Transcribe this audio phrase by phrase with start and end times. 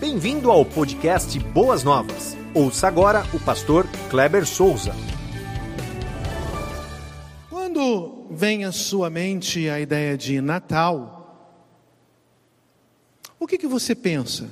[0.00, 2.36] Bem-vindo ao podcast Boas Novas.
[2.54, 4.92] Ouça agora o pastor Kleber Souza.
[7.50, 11.66] Quando vem à sua mente a ideia de Natal,
[13.40, 14.48] o que, que você pensa?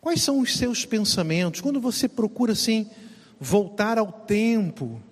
[0.00, 1.60] Quais são os seus pensamentos?
[1.60, 2.88] Quando você procura assim
[3.38, 5.02] voltar ao tempo,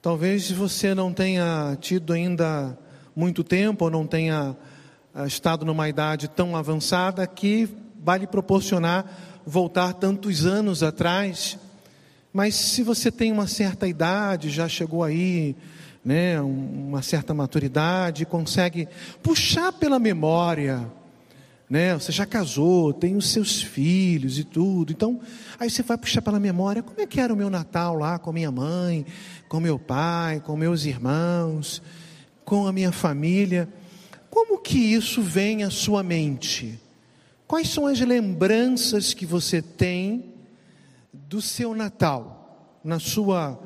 [0.00, 2.78] talvez você não tenha tido ainda
[3.14, 4.56] muito tempo ou não tenha
[5.26, 7.68] estado numa idade tão avançada que
[8.02, 9.06] vai lhe proporcionar
[9.46, 11.58] voltar tantos anos atrás.
[12.32, 15.54] Mas se você tem uma certa idade, já chegou aí,
[16.04, 18.88] né, uma certa maturidade, consegue
[19.22, 20.90] puxar pela memória,
[21.70, 25.20] né, você já casou, tem os seus filhos e tudo, então
[25.58, 28.32] aí você vai puxar pela memória, como é que era o meu Natal lá com
[28.32, 29.06] minha mãe,
[29.48, 31.80] com meu pai, com meus irmãos,
[32.44, 33.68] com a minha família.
[34.34, 36.80] Como que isso vem à sua mente?
[37.46, 40.34] Quais são as lembranças que você tem
[41.12, 43.56] do seu Natal, na sua,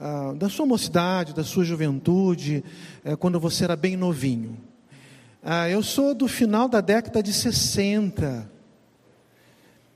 [0.00, 2.64] uh, da sua mocidade, da sua juventude,
[3.04, 4.56] uh, quando você era bem novinho?
[5.42, 8.50] Uh, eu sou do final da década de 60,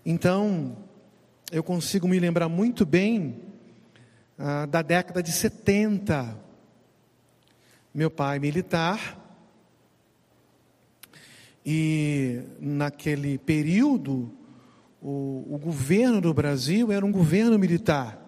[0.05, 0.77] então
[1.51, 3.41] eu consigo me lembrar muito bem
[4.39, 6.37] ah, da década de 70.
[7.93, 9.20] Meu pai militar,
[11.65, 14.33] e naquele período,
[15.01, 18.19] o, o, governo do Brasil era um governo militar.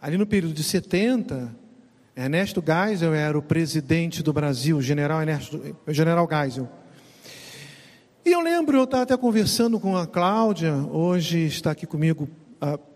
[0.00, 1.54] Ali no período de 70,
[2.16, 6.68] Ernesto Geisel era o presidente do Brasil, general, Ernesto, general Geisel.
[8.24, 12.28] E eu lembro, eu estava até conversando com a Cláudia, hoje está aqui comigo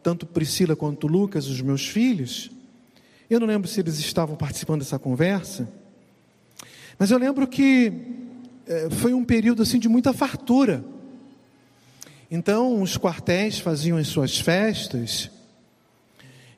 [0.03, 2.51] tanto Priscila quanto Lucas, os meus filhos.
[3.29, 5.69] Eu não lembro se eles estavam participando dessa conversa,
[6.99, 7.93] mas eu lembro que
[8.91, 10.85] foi um período assim de muita fartura.
[12.31, 15.31] Então, os quartéis faziam as suas festas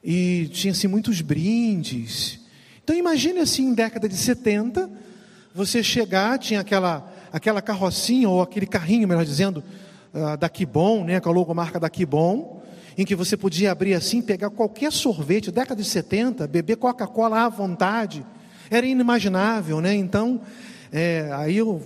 [0.03, 2.41] e tinha assim muitos brindes.
[2.82, 4.91] Então, imagine assim, em década de 70,
[5.54, 9.62] você chegar, tinha aquela aquela carrocinha ou aquele carrinho, melhor dizendo,
[10.12, 12.60] uh, da Kibon, né, com a logomarca da Kibon,
[12.99, 17.49] em que você podia abrir assim, pegar qualquer sorvete, década de 70, beber Coca-Cola à
[17.49, 18.25] vontade.
[18.70, 19.94] Era inimaginável, né?
[19.94, 20.41] Então,
[20.93, 21.83] é, aí eu,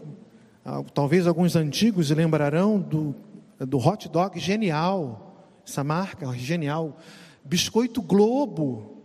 [0.65, 3.15] ah, talvez alguns antigos lembrarão do,
[3.59, 6.99] do hot dog genial, essa marca genial,
[7.45, 9.03] biscoito Globo.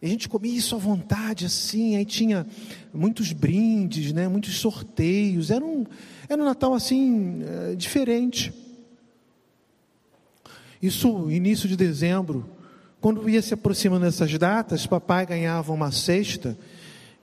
[0.00, 2.46] E a gente comia isso à vontade, assim, aí tinha
[2.92, 5.84] muitos brindes, né, muitos sorteios, era um,
[6.28, 8.52] era um Natal assim, é, diferente.
[10.80, 12.48] Isso, início de dezembro,
[13.00, 16.56] quando ia se aproximando dessas datas, papai ganhava uma cesta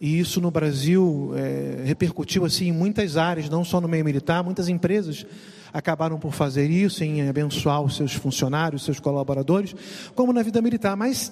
[0.03, 4.43] e isso no Brasil é, repercutiu assim em muitas áreas, não só no meio militar,
[4.43, 5.25] muitas empresas
[5.71, 9.73] acabaram por fazer isso, em abençoar os seus funcionários, os seus colaboradores,
[10.13, 10.97] como na vida militar.
[10.97, 11.31] Mas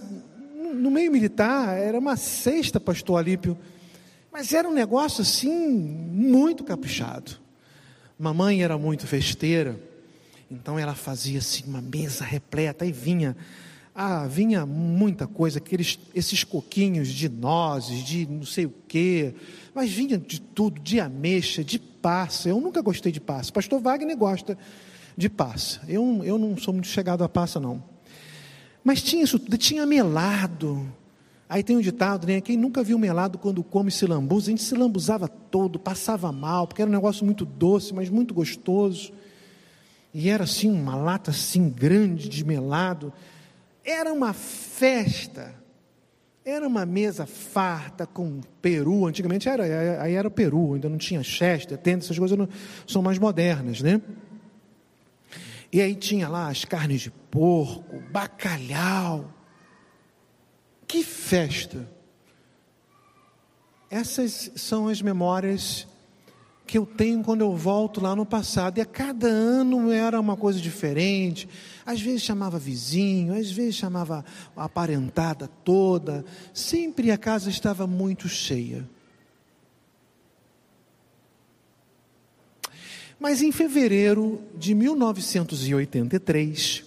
[0.74, 3.58] no meio militar era uma sexta, pastor Alípio,
[4.32, 7.34] mas era um negócio assim muito caprichado.
[8.18, 9.78] Mamãe era muito festeira,
[10.50, 13.36] então ela fazia assim uma mesa repleta e vinha
[13.94, 19.36] ah, vinha muita coisa, aqueles, esses coquinhos de nozes, de não sei o quê,
[19.74, 22.50] mas vinha de tudo, de ameixa, de passa.
[22.50, 23.52] Eu nunca gostei de passa.
[23.52, 24.58] Pastor Wagner gosta
[25.16, 25.82] de passa.
[25.88, 27.84] Eu, eu não sou muito chegado a passa, não.
[28.84, 30.92] Mas tinha isso tudo, tinha melado.
[31.48, 32.40] Aí tem um ditado, né?
[32.40, 36.66] Quem nunca viu melado quando come se lambuza, a gente se lambuzava todo, passava mal,
[36.66, 39.12] porque era um negócio muito doce, mas muito gostoso.
[40.14, 43.14] E era assim, uma lata assim grande de melado.
[43.84, 45.56] Era uma festa,
[46.46, 49.06] era uma mesa farta com peru.
[49.08, 52.48] Antigamente era, aí era peru, ainda não tinha chester, tenda, essas coisas não,
[52.88, 54.02] são mais modernas, né?
[55.72, 59.34] E aí tinha lá as carnes de porco, bacalhau.
[60.86, 61.88] Que festa!
[63.90, 65.88] Essas são as memórias
[66.66, 68.78] que eu tenho quando eu volto lá no passado.
[68.78, 71.48] E a cada ano era uma coisa diferente.
[71.86, 74.24] Às vezes chamava vizinho, às vezes chamava
[74.56, 76.24] a parentada toda.
[76.54, 78.88] Sempre a casa estava muito cheia.
[83.20, 86.86] Mas em fevereiro de 1983,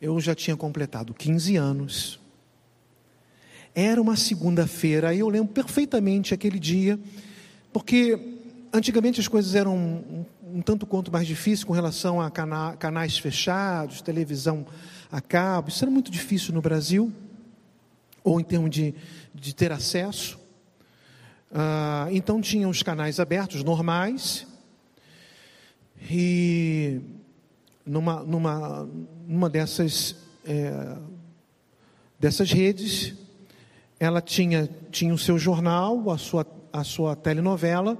[0.00, 2.18] eu já tinha completado 15 anos.
[3.74, 6.98] Era uma segunda-feira, eu lembro perfeitamente aquele dia
[7.72, 8.18] porque
[8.72, 10.24] antigamente as coisas eram um,
[10.54, 14.66] um tanto quanto mais difíceis com relação a cana canais fechados, televisão
[15.10, 15.68] a cabo.
[15.68, 17.12] Isso era muito difícil no Brasil,
[18.22, 18.94] ou em termos de,
[19.34, 20.38] de ter acesso.
[21.52, 24.46] Ah, então tinha os canais abertos normais
[26.08, 27.00] e
[27.84, 28.88] numa, numa,
[29.26, 30.14] numa dessas,
[30.44, 30.96] é,
[32.18, 33.14] dessas redes
[33.98, 37.98] ela tinha, tinha o seu jornal, a sua, a sua telenovela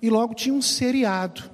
[0.00, 1.50] e logo tinha um seriado.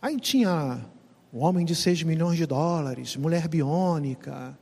[0.00, 0.84] Aí tinha
[1.32, 4.56] o Homem de 6 milhões de dólares, Mulher Biônica.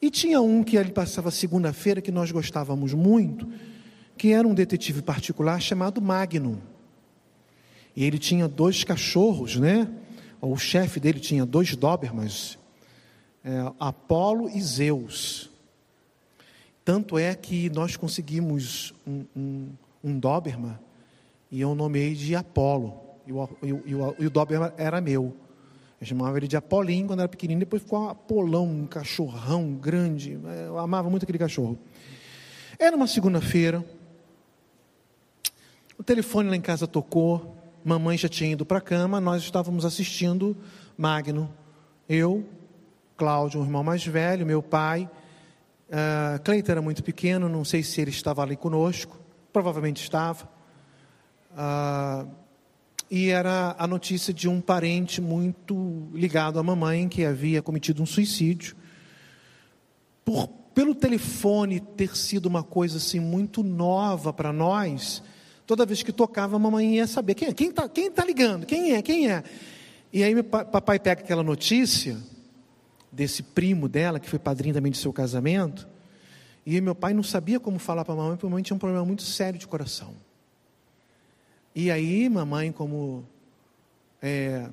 [0.00, 3.48] E tinha um que ele passava segunda-feira que nós gostávamos muito,
[4.16, 6.62] que era um detetive particular chamado Magno.
[7.96, 9.88] E ele tinha dois cachorros, né?
[10.40, 12.58] O chefe dele tinha dois Dobermans,
[13.42, 15.50] é, Apolo e Zeus.
[16.84, 19.68] Tanto é que nós conseguimos um, um,
[20.02, 20.78] um Doberman
[21.50, 23.00] e eu nomeei de Apolo.
[23.26, 25.34] E o, e o, e o Doberman era meu.
[26.00, 30.38] Eu chamava ele de Apolinho quando era pequenininho, depois ficou um Apolão, um cachorrão grande.
[30.66, 31.78] Eu amava muito aquele cachorro.
[32.78, 33.82] Era uma segunda-feira,
[35.96, 39.84] o telefone lá em casa tocou, mamãe já tinha ido para a cama, nós estávamos
[39.84, 40.56] assistindo
[40.98, 41.50] Magno.
[42.08, 42.44] Eu,
[43.16, 45.08] Cláudio, o irmão mais velho, meu pai.
[45.88, 49.20] Uh, Cleiton era muito pequeno, não sei se ele estava ali conosco,
[49.52, 50.48] provavelmente estava.
[51.52, 52.28] Uh,
[53.10, 58.06] e era a notícia de um parente muito ligado à mamãe que havia cometido um
[58.06, 58.74] suicídio.
[60.24, 65.22] Por, pelo telefone ter sido uma coisa assim muito nova para nós,
[65.66, 68.66] Toda vez que tocava, a mamãe ia saber quem é, quem está quem tá ligando,
[68.66, 69.42] quem é, quem é.
[70.12, 72.18] E aí papai pega aquela notícia
[73.14, 75.88] desse primo dela, que foi padrinho também de seu casamento,
[76.66, 78.78] e meu pai não sabia como falar para a mamãe, porque a mamãe tinha um
[78.78, 80.14] problema muito sério de coração.
[81.74, 83.24] E aí, mamãe, como
[84.22, 84.68] é,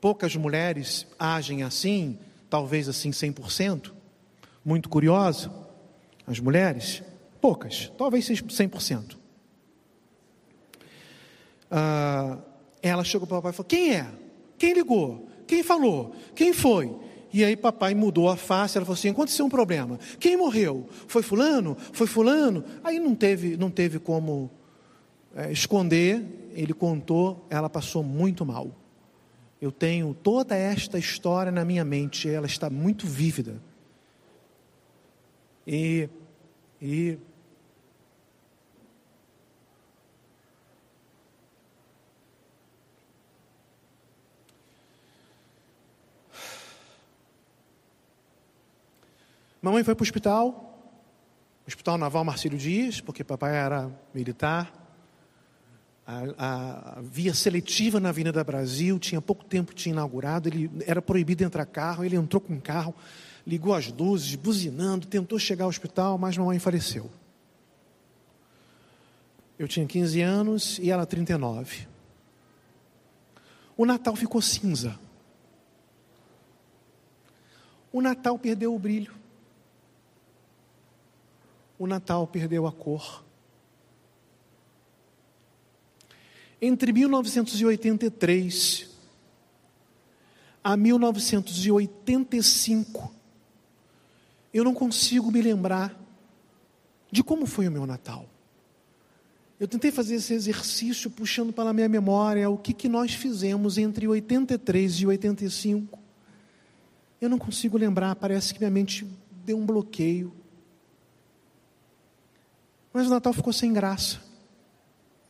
[0.00, 2.18] poucas mulheres agem assim,
[2.48, 3.92] talvez assim 100%,
[4.64, 5.52] muito curiosa,
[6.26, 7.02] as mulheres,
[7.40, 9.22] poucas, talvez 100%
[11.72, 12.36] ah,
[12.82, 14.06] ela chegou para o papai e falou: Quem é?
[14.58, 15.26] Quem ligou?
[15.46, 16.14] Quem falou?
[16.36, 16.94] Quem foi?
[17.32, 19.98] E aí papai mudou a face, ela falou assim: aconteceu um problema.
[20.20, 20.86] Quem morreu?
[21.06, 21.76] Foi fulano?
[21.92, 22.64] Foi fulano?
[22.84, 24.50] Aí não teve, não teve como
[25.34, 26.24] é, esconder,
[26.54, 28.70] ele contou, ela passou muito mal.
[29.60, 33.62] Eu tenho toda esta história na minha mente, ela está muito vívida.
[35.66, 36.08] E,
[36.80, 37.16] e
[49.62, 50.72] Mamãe foi para o hospital,
[51.64, 54.80] Hospital Naval Marcílio Dias, porque papai era militar.
[56.04, 61.00] A, a, a, via seletiva na Avenida Brasil, tinha pouco tempo tinha inaugurado, ele era
[61.00, 62.92] proibido entrar carro, ele entrou com carro,
[63.46, 67.08] ligou as luzes, buzinando, tentou chegar ao hospital, mas mamãe faleceu.
[69.56, 71.86] Eu tinha 15 anos e ela 39.
[73.76, 74.98] O Natal ficou cinza.
[77.92, 79.21] O Natal perdeu o brilho
[81.82, 83.24] o Natal perdeu a cor.
[86.60, 88.88] Entre 1983
[90.62, 93.12] a 1985,
[94.54, 96.00] eu não consigo me lembrar
[97.10, 98.26] de como foi o meu Natal.
[99.58, 103.76] Eu tentei fazer esse exercício puxando para a minha memória o que, que nós fizemos
[103.76, 105.98] entre 83 e 85.
[107.20, 109.04] Eu não consigo lembrar, parece que minha mente
[109.44, 110.32] deu um bloqueio.
[112.92, 114.20] Mas o Natal ficou sem graça.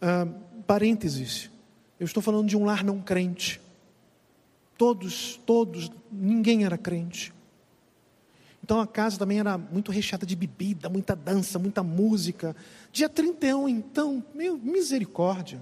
[0.00, 0.26] Ah,
[0.66, 1.50] parênteses,
[2.00, 3.60] eu estou falando de um lar não crente.
[4.76, 7.32] Todos, todos, ninguém era crente.
[8.64, 12.54] Então a casa também era muito recheada de bebida, muita dança, muita música.
[12.92, 15.60] Dia 31, então, meu, misericórdia.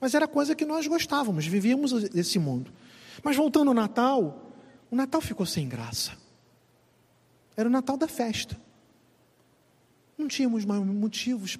[0.00, 2.72] Mas era coisa que nós gostávamos, vivíamos esse mundo.
[3.22, 4.52] Mas voltando ao Natal,
[4.90, 6.12] o Natal ficou sem graça.
[7.56, 8.60] Era o Natal da festa.
[10.16, 11.58] Não tínhamos mais motivos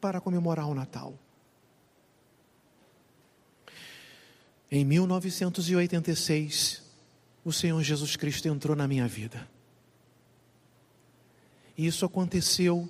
[0.00, 1.18] para comemorar o Natal.
[4.70, 6.82] Em 1986,
[7.44, 9.48] o Senhor Jesus Cristo entrou na minha vida.
[11.76, 12.88] E isso aconteceu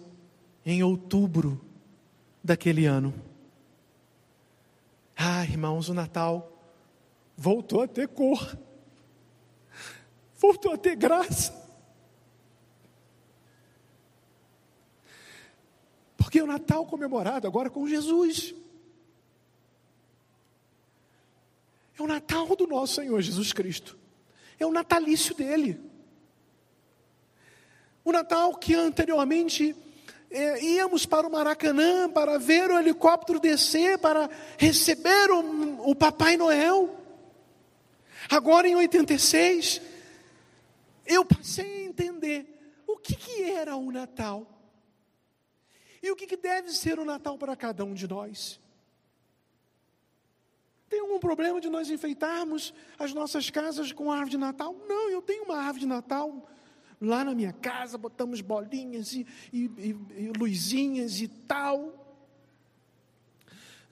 [0.64, 1.60] em outubro
[2.42, 3.12] daquele ano.
[5.16, 6.52] Ah, irmãos, o Natal
[7.36, 8.56] voltou a ter cor,
[10.36, 11.61] voltou a ter graça.
[16.32, 18.54] Porque é o Natal comemorado agora com Jesus.
[21.98, 23.98] É o Natal do nosso Senhor Jesus Cristo.
[24.58, 25.78] É o natalício dele.
[28.02, 29.76] O Natal que anteriormente
[30.30, 36.38] é, íamos para o Maracanã para ver o helicóptero descer, para receber o, o Papai
[36.38, 36.98] Noel.
[38.30, 39.82] Agora em 86,
[41.04, 44.61] eu passei a entender o que, que era o Natal.
[46.02, 48.60] E o que, que deve ser o Natal para cada um de nós.
[50.88, 54.76] Tem algum problema de nós enfeitarmos as nossas casas com árvore de Natal?
[54.86, 56.48] Não, eu tenho uma árvore de Natal
[57.00, 62.02] lá na minha casa, botamos bolinhas e, e, e, e luzinhas e tal.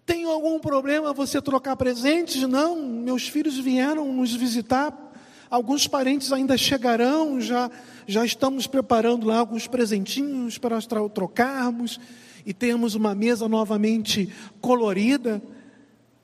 [0.04, 2.42] Tem algum problema você trocar presentes?
[2.42, 5.09] Não, meus filhos vieram nos visitar,
[5.50, 7.70] alguns parentes ainda chegarão, já,
[8.06, 10.78] já estamos preparando lá alguns presentinhos para
[11.12, 11.98] trocarmos
[12.46, 15.42] e temos uma mesa novamente colorida.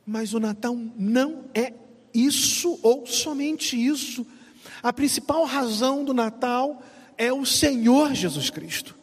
[0.07, 1.73] Mas o Natal não é
[2.15, 4.25] isso ou somente isso.
[4.83, 6.81] A principal razão do Natal
[7.19, 8.95] é o Senhor Jesus Cristo.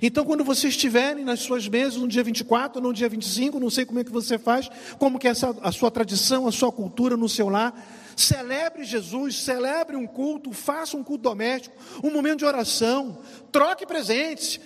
[0.00, 3.84] Então, quando vocês estiverem nas suas mesas no dia 24, no dia 25, não sei
[3.84, 7.28] como é que você faz, como que é a sua tradição, a sua cultura no
[7.28, 7.74] seu lar,
[8.20, 13.18] celebre Jesus, celebre um culto, faça um culto doméstico, um momento de oração,
[13.52, 14.60] troque presentes,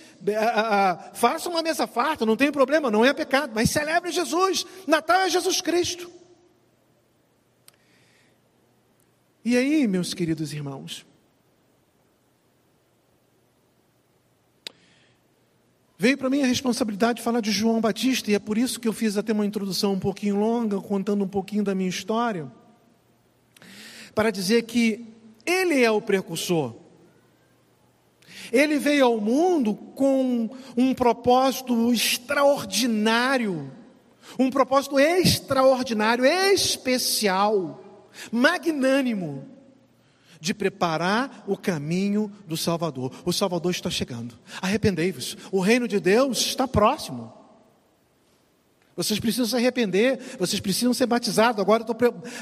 [1.13, 5.29] faça uma mesa farta, não tem problema, não é pecado, mas celebre Jesus, Natal é
[5.29, 6.09] Jesus Cristo.
[9.45, 11.05] E aí, meus queridos irmãos,
[15.95, 18.89] Veio para mim a responsabilidade de falar de João Batista, e é por isso que
[18.89, 22.51] eu fiz até uma introdução um pouquinho longa, contando um pouquinho da minha história,
[24.13, 25.05] para dizer que
[25.45, 26.75] ele é o precursor.
[28.51, 33.71] Ele veio ao mundo com um propósito extraordinário,
[34.37, 39.47] um propósito extraordinário, especial, magnânimo
[40.39, 43.13] de preparar o caminho do Salvador.
[43.23, 44.37] O Salvador está chegando.
[44.61, 45.37] Arrependei-vos.
[45.51, 47.42] O reino de Deus está próximo.
[48.95, 51.59] Vocês precisam se arrepender, vocês precisam ser batizados.
[51.59, 51.95] Agora estou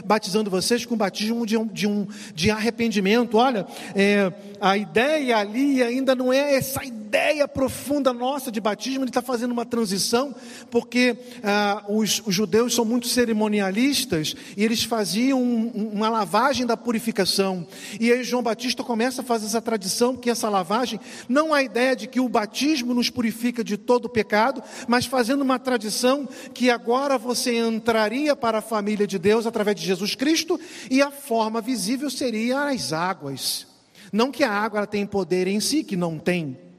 [0.06, 2.06] batizando vocês com batismo de, um, de, um,
[2.36, 3.38] de arrependimento.
[3.38, 3.66] Olha,
[3.96, 7.01] é, a ideia ali ainda não é essa ideia
[7.48, 10.34] profunda nossa de batismo, ele está fazendo uma transição,
[10.70, 16.76] porque ah, os, os, judeus são muito cerimonialistas e eles faziam um, uma lavagem da
[16.76, 17.68] purificação.
[18.00, 21.00] E aí João Batista começa a fazer essa tradição, que essa lavagem
[21.30, 25.42] não a ideia de que o batismo nos purifica de todo o pecado, mas fazendo
[25.42, 30.60] uma tradição que agora você entraria para a família de Deus através de Jesus Cristo
[30.90, 33.68] e a forma visível seria as águas.
[34.12, 36.71] Não que a água tem poder em si, que não tem.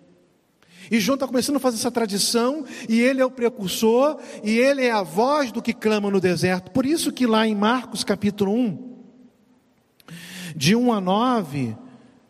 [0.93, 4.83] E João está começando a fazer essa tradição, e ele é o precursor, e ele
[4.83, 6.71] é a voz do que clama no deserto.
[6.71, 8.93] Por isso que lá em Marcos capítulo 1,
[10.55, 11.75] de 1 a 9,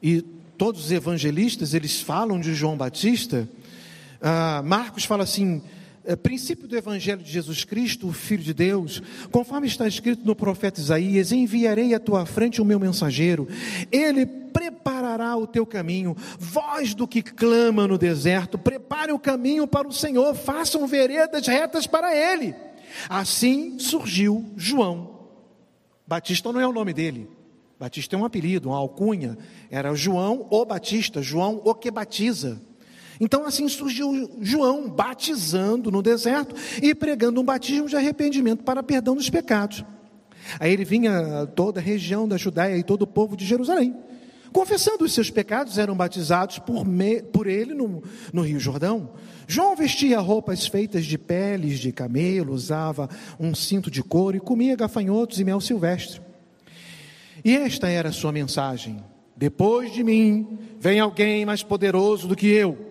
[0.00, 0.22] e
[0.56, 3.48] todos os evangelistas, eles falam de João Batista,
[4.20, 5.60] ah, Marcos fala assim,
[6.04, 10.34] é, princípio do Evangelho de Jesus Cristo, o Filho de Deus, conforme está escrito no
[10.34, 13.48] profeta Isaías: enviarei à tua frente o meu mensageiro,
[13.90, 19.88] ele preparará o teu caminho, voz do que clama no deserto, prepare o caminho para
[19.88, 22.54] o Senhor, façam veredas retas para ele.
[23.08, 25.20] Assim surgiu João.
[26.06, 27.28] Batista não é o nome dele,
[27.78, 29.38] Batista é um apelido, uma alcunha,
[29.70, 32.60] era João o Batista, João o que batiza.
[33.24, 39.14] Então assim surgiu João batizando no deserto e pregando um batismo de arrependimento para perdão
[39.14, 39.84] dos pecados.
[40.58, 43.94] Aí ele vinha toda a região da Judéia e todo o povo de Jerusalém,
[44.52, 48.02] confessando os seus pecados, eram batizados por, me, por ele no,
[48.32, 49.10] no Rio Jordão.
[49.46, 54.74] João vestia roupas feitas de peles de camelo, usava um cinto de couro e comia
[54.74, 56.20] gafanhotos e mel silvestre.
[57.44, 58.96] E esta era a sua mensagem:
[59.36, 62.90] Depois de mim vem alguém mais poderoso do que eu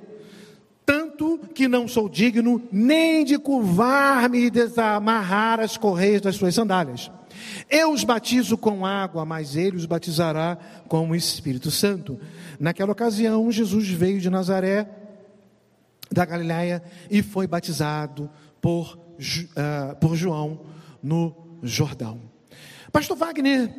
[1.21, 7.11] tanto que não sou digno nem de curvar-me e desamarrar as correias das suas sandálias.
[7.69, 12.19] Eu os batizo com água, mas ele os batizará com o Espírito Santo.
[12.59, 14.89] Naquela ocasião, Jesus veio de Nazaré,
[16.11, 20.61] da Galiléia, e foi batizado por, uh, por João
[21.01, 22.19] no Jordão.
[22.91, 23.71] Pastor Wagner,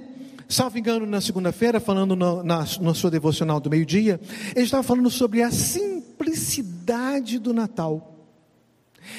[0.48, 4.20] salvo engano, na segunda-feira, falando no, na, na sua devocional do meio-dia,
[4.54, 8.08] ele estava falando sobre a simplicidade simplicidade do Natal.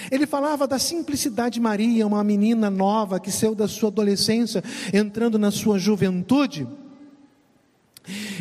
[0.10, 5.38] Ele falava da simplicidade de Maria, uma menina nova que saiu da sua adolescência, entrando
[5.38, 6.68] na sua juventude.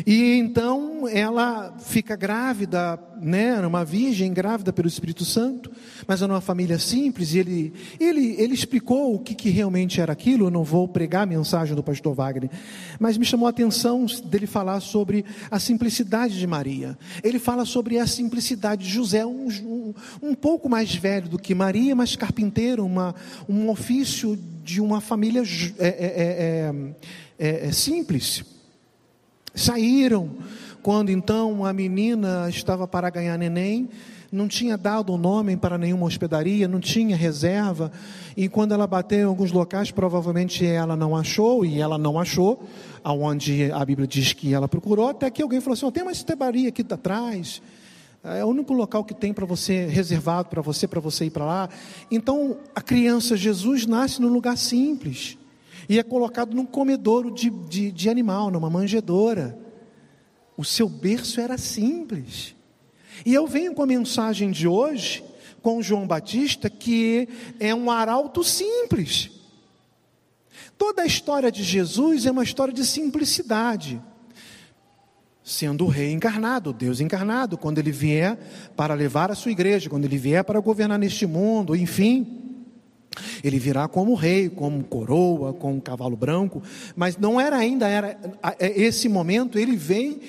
[0.05, 5.71] E então ela fica grávida, né, uma virgem grávida pelo Espírito Santo,
[6.05, 7.33] mas é uma família simples.
[7.33, 10.47] E ele, ele, ele explicou o que, que realmente era aquilo.
[10.47, 12.49] Eu não vou pregar a mensagem do pastor Wagner,
[12.99, 16.97] mas me chamou a atenção dele falar sobre a simplicidade de Maria.
[17.23, 21.55] Ele fala sobre a simplicidade de José, um, um, um pouco mais velho do que
[21.55, 23.15] Maria, mas carpinteiro, uma,
[23.47, 25.43] um ofício de uma família
[25.79, 26.73] é, é,
[27.39, 28.52] é, é simples.
[29.53, 30.31] Saíram
[30.83, 33.89] quando então a menina estava para ganhar neném,
[34.29, 37.89] não tinha dado o nome para nenhuma hospedaria, não tinha reserva,
[38.35, 42.67] e quando ela bateu em alguns locais, provavelmente ela não achou, e ela não achou,
[43.01, 46.11] aonde a Bíblia diz que ela procurou, até que alguém falou assim: oh, tem uma
[46.11, 47.61] hospedaria aqui atrás,
[48.23, 51.45] é o único local que tem para você, reservado para você, para você ir para
[51.45, 51.69] lá.
[52.11, 55.37] Então, a criança Jesus nasce num lugar simples
[55.87, 59.57] e é colocado num comedouro de, de, de animal, numa manjedoura.
[60.55, 62.55] O seu berço era simples.
[63.25, 65.23] E eu venho com a mensagem de hoje,
[65.61, 67.27] com João Batista, que
[67.59, 69.31] é um arauto simples.
[70.77, 74.01] Toda a história de Jesus é uma história de simplicidade.
[75.43, 78.37] Sendo o rei encarnado, Deus encarnado, quando ele vier
[78.75, 82.42] para levar a sua igreja, quando ele vier para governar neste mundo, enfim.
[83.43, 86.61] Ele virá como rei, como coroa, com um cavalo branco,
[86.95, 88.17] mas não era ainda era
[88.59, 89.57] é, esse momento.
[89.57, 90.19] Ele vem,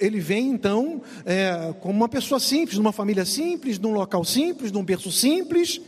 [0.00, 4.84] ele vem então é, como uma pessoa simples, numa família simples, num local simples, num
[4.84, 5.80] berço simples,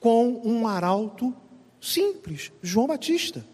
[0.00, 1.34] com um arauto
[1.80, 3.44] simples, João Batista.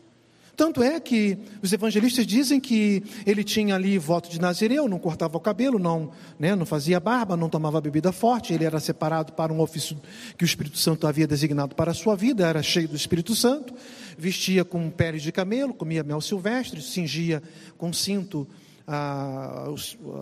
[0.56, 5.36] Tanto é que os evangelistas dizem que ele tinha ali voto de Nazireu, não cortava
[5.36, 9.52] o cabelo, não, né, não fazia barba, não tomava bebida forte, ele era separado para
[9.52, 9.96] um ofício
[10.38, 13.74] que o Espírito Santo havia designado para a sua vida, era cheio do Espírito Santo,
[14.16, 17.42] vestia com peles de camelo, comia mel silvestre, cingia
[17.76, 18.46] com cinto
[18.86, 19.66] a,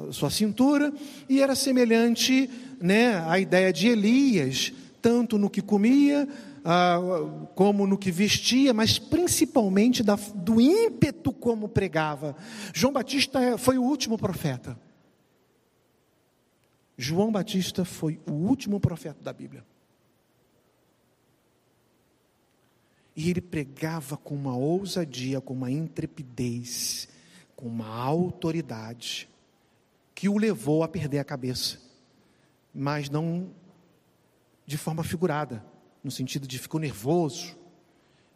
[0.08, 0.92] a sua cintura,
[1.28, 2.48] e era semelhante
[2.80, 4.72] né, à ideia de Elias,
[5.02, 6.26] tanto no que comia,
[6.64, 6.98] ah,
[7.54, 12.36] como no que vestia, mas principalmente da, do ímpeto como pregava.
[12.72, 14.78] João Batista foi o último profeta.
[16.96, 19.64] João Batista foi o último profeta da Bíblia.
[23.16, 27.08] E ele pregava com uma ousadia, com uma intrepidez,
[27.56, 29.28] com uma autoridade,
[30.14, 31.78] que o levou a perder a cabeça,
[32.72, 33.50] mas não
[34.64, 35.71] de forma figurada
[36.02, 37.62] no sentido de ficou nervoso.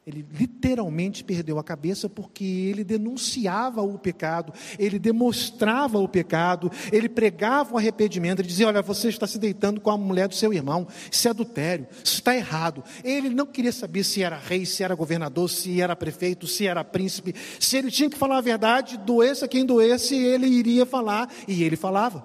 [0.06, 7.08] Ele literalmente perdeu a cabeça porque ele denunciava o pecado, ele demonstrava o pecado, ele
[7.08, 10.52] pregava o arrependimento, ele dizia: Olha, você está se deitando com a mulher do seu
[10.52, 12.84] irmão, isso é adultério, isso está errado.
[13.02, 16.84] Ele não queria saber se era rei, se era governador, se era prefeito, se era
[16.84, 21.64] príncipe, se ele tinha que falar a verdade, doeça quem doesse, ele iria falar, e
[21.64, 22.24] ele falava.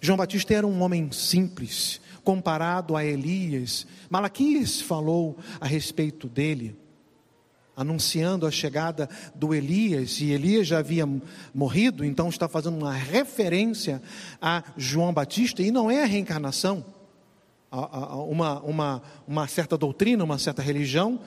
[0.00, 3.86] João Batista era um homem simples, comparado a Elias.
[4.08, 6.76] Malaquias falou a respeito dele,
[7.76, 11.08] anunciando a chegada do Elias, e Elias já havia
[11.54, 14.02] morrido, então está fazendo uma referência
[14.40, 16.84] a João Batista, e não é a reencarnação.
[18.28, 21.18] Uma, uma, uma certa doutrina, uma certa religião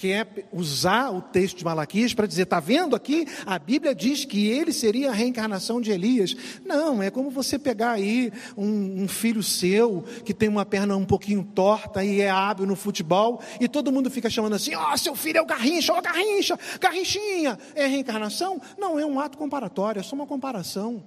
[0.00, 3.26] quer usar o texto de Malaquias para dizer, está vendo aqui?
[3.44, 6.34] A Bíblia diz que ele seria a reencarnação de Elias.
[6.64, 11.04] Não, é como você pegar aí um, um filho seu que tem uma perna um
[11.04, 14.96] pouquinho torta e é hábil no futebol e todo mundo fica chamando assim, ó, oh,
[14.96, 17.58] seu filho é o Garrincha, ó, oh, Garrincha, Garrinchinha.
[17.74, 18.58] É reencarnação?
[18.78, 21.04] Não, é um ato comparatório, é só uma comparação.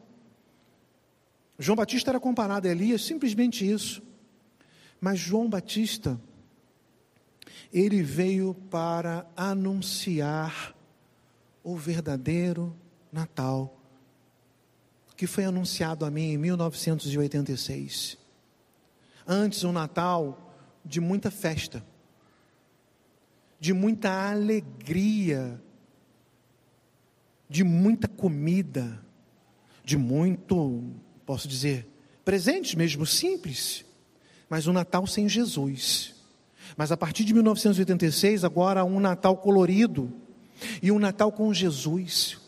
[1.58, 4.04] João Batista era comparado a Elias, simplesmente isso.
[5.02, 6.22] Mas João Batista
[7.74, 10.76] ele veio para anunciar
[11.64, 12.76] o verdadeiro
[13.12, 13.82] Natal,
[15.18, 18.18] que foi anunciado a mim em 1986.
[19.26, 20.56] Antes, um Natal
[20.86, 21.84] de muita festa,
[23.60, 25.60] de muita alegria,
[27.50, 29.04] de muita comida,
[29.84, 30.84] de muito,
[31.26, 31.88] posso dizer,
[32.24, 33.84] presentes mesmo simples,
[34.48, 36.13] mas um Natal sem Jesus.
[36.76, 40.12] Mas a partir de 1986, agora um Natal colorido
[40.82, 42.40] e um Natal com Jesus.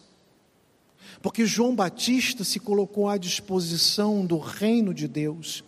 [1.22, 5.64] Porque João Batista se colocou à disposição do reino de Deus,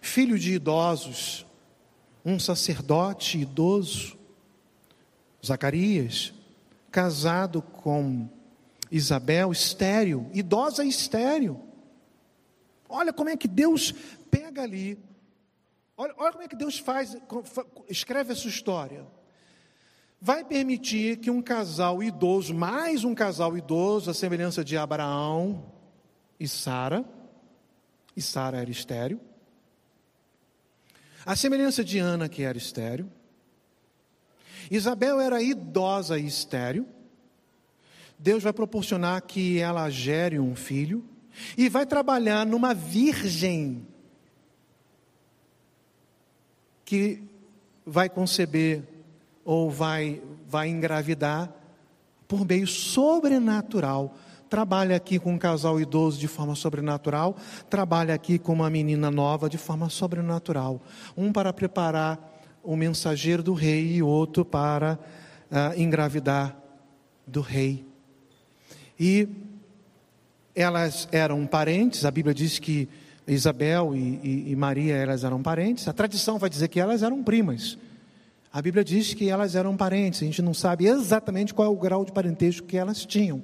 [0.00, 1.46] filho de idosos,
[2.24, 4.16] um sacerdote idoso,
[5.44, 6.32] Zacarias,
[6.90, 8.28] casado com
[8.90, 11.60] Isabel, estéreo, idosa e estéreo.
[12.88, 13.92] Olha como é que Deus
[14.30, 14.98] pega ali
[16.02, 17.16] Olha, olha como é que Deus faz,
[17.88, 19.06] escreve essa história.
[20.20, 25.64] vai permitir que um casal idoso, mais um casal idoso, a semelhança de Abraão
[26.40, 27.04] e Sara,
[28.16, 29.20] e Sara era estéreo,
[31.24, 33.08] a semelhança de Ana, que era estéreo,
[34.72, 36.84] Isabel era idosa e estéreo,
[38.18, 41.04] Deus vai proporcionar que ela gere um filho,
[41.56, 43.86] e vai trabalhar numa virgem
[46.92, 47.22] que
[47.86, 48.82] vai conceber
[49.46, 51.50] ou vai, vai engravidar
[52.28, 54.14] por meio sobrenatural.
[54.50, 57.34] Trabalha aqui com um casal idoso de forma sobrenatural,
[57.70, 60.82] trabalha aqui com uma menina nova de forma sobrenatural.
[61.16, 62.30] Um para preparar
[62.62, 64.98] o mensageiro do rei e outro para
[65.50, 66.54] uh, engravidar
[67.26, 67.86] do rei.
[69.00, 69.26] E
[70.54, 72.86] elas eram parentes, a Bíblia diz que
[73.26, 77.22] Isabel e, e, e, Maria elas eram parentes, a tradição vai dizer que elas eram
[77.22, 77.78] primas.
[78.52, 81.76] A Bíblia diz que elas eram parentes, a gente não sabe exatamente qual é o
[81.76, 83.42] grau de parentesco que elas tinham.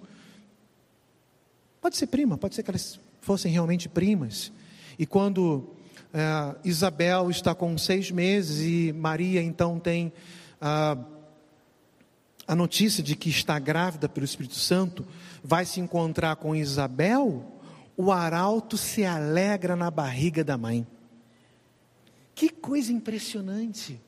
[1.81, 4.53] Pode ser prima, pode ser que elas fossem realmente primas.
[4.99, 5.71] E quando
[6.13, 10.13] é, Isabel está com seis meses e Maria então tem
[10.61, 10.99] ah,
[12.47, 15.07] a notícia de que está grávida pelo Espírito Santo,
[15.45, 17.58] vai se encontrar com Isabel,
[17.99, 20.87] o arauto se alegra na barriga da mãe.
[22.33, 24.01] Que coisa impressionante.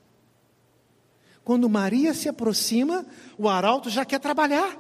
[1.43, 3.05] Quando Maria se aproxima,
[3.37, 4.79] o arauto já quer trabalhar.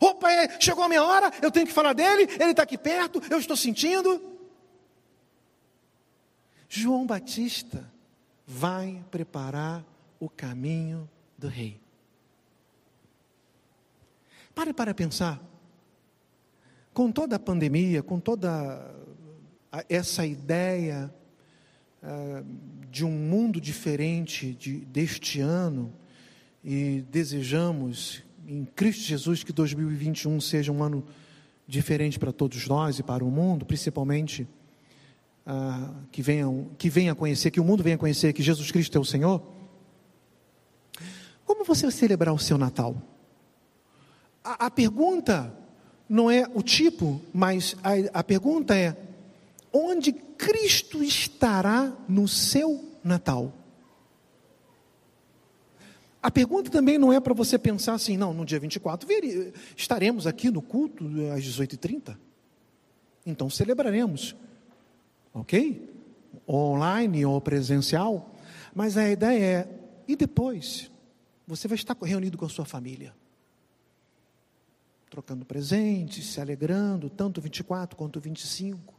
[0.00, 3.22] Opa, é, chegou a minha hora, eu tenho que falar dele, ele está aqui perto,
[3.30, 4.20] eu estou sentindo.
[6.68, 7.88] João Batista
[8.44, 9.84] vai preparar
[10.18, 11.80] o caminho do rei.
[14.52, 15.49] Pare para pensar.
[17.00, 18.94] Com toda a pandemia, com toda
[19.88, 21.10] essa ideia
[22.02, 22.44] uh,
[22.90, 25.94] de um mundo diferente de, deste ano,
[26.62, 31.02] e desejamos em Cristo Jesus que 2021 seja um ano
[31.66, 34.46] diferente para todos nós e para o mundo, principalmente
[35.46, 39.00] uh, que, venham, que venha conhecer, que o mundo venha conhecer que Jesus Cristo é
[39.00, 39.42] o Senhor.
[41.46, 42.94] Como você vai celebrar o seu Natal?
[44.44, 45.59] A, a pergunta
[46.10, 48.96] não é o tipo, mas a, a pergunta é:
[49.72, 53.54] onde Cristo estará no seu Natal?
[56.20, 60.26] A pergunta também não é para você pensar assim, não, no dia 24 vir, estaremos
[60.26, 62.18] aqui no culto às 18h30.
[63.24, 64.34] Então celebraremos,
[65.32, 65.88] ok?
[66.46, 68.34] Online ou presencial.
[68.74, 69.68] Mas a ideia é,
[70.08, 70.90] e depois?
[71.46, 73.14] Você vai estar reunido com a sua família
[75.10, 78.94] trocando presentes, se alegrando, tanto 24 quanto 25.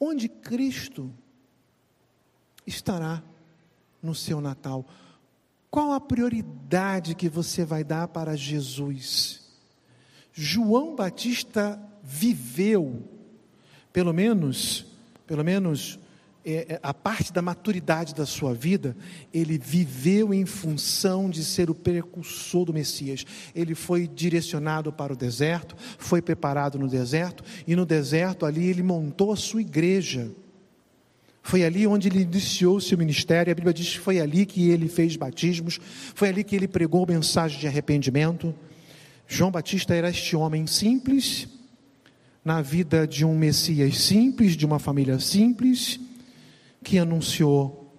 [0.00, 1.12] Onde Cristo
[2.66, 3.22] estará
[4.02, 4.86] no seu Natal?
[5.70, 9.42] Qual a prioridade que você vai dar para Jesus?
[10.32, 13.06] João Batista viveu,
[13.92, 14.86] pelo menos,
[15.26, 15.98] pelo menos
[16.44, 18.96] é, é, a parte da maturidade da sua vida,
[19.32, 23.24] ele viveu em função de ser o precursor do Messias.
[23.54, 28.82] Ele foi direcionado para o deserto, foi preparado no deserto, e no deserto ali ele
[28.82, 30.32] montou a sua igreja.
[31.44, 33.52] Foi ali onde ele iniciou seu ministério.
[33.52, 35.78] A Bíblia diz que foi ali que ele fez batismos,
[36.14, 38.52] foi ali que ele pregou mensagem de arrependimento.
[39.28, 41.46] João Batista era este homem simples,
[42.44, 46.00] na vida de um Messias simples, de uma família simples
[46.82, 47.92] que anunciou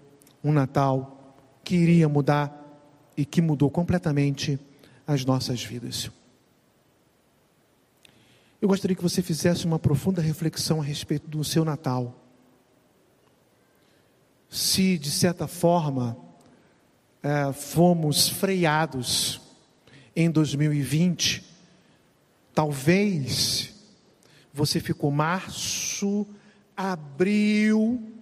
[0.43, 2.60] um Natal que iria mudar
[3.15, 4.60] e que mudou completamente
[5.08, 6.12] as nossas vidas.
[8.62, 12.15] Eu gostaria que você fizesse uma profunda reflexão a respeito do seu Natal.
[14.50, 16.17] Se, de certa forma,
[17.22, 19.41] é, fomos freados
[20.15, 21.43] em 2020,
[22.54, 23.74] talvez
[24.54, 26.28] você ficou março,
[26.78, 28.12] abril,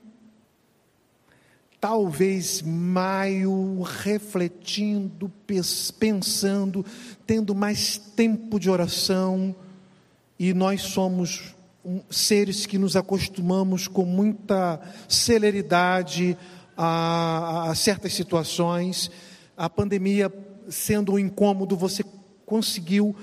[1.82, 5.32] talvez maio, refletindo,
[6.00, 6.86] pensando,
[7.26, 9.56] tendo mais tempo de oração,
[10.38, 11.56] e nós somos
[12.10, 16.38] seres que nos acostumamos com muita celeridade
[16.78, 19.10] a, a certas situações.
[19.58, 20.32] A pandemia
[20.70, 22.04] sendo um incômodo, você
[22.46, 23.16] conseguiu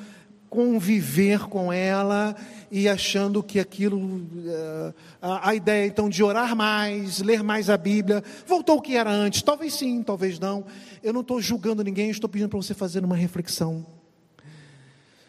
[0.49, 2.35] conviver com ela
[2.71, 7.77] e achando que aquilo, eh, a, a, ideia então de orar mais, ler mais a
[7.77, 9.43] Bíblia, voltou ao que era antes.
[9.43, 10.65] Talvez sim, talvez não.
[11.03, 13.87] Eu não estou julgando ninguém, estou pedindo para você fazer uma reflexão.